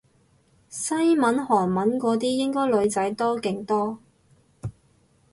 [0.67, 3.99] 西文韓文嗰啲應該女仔多勁多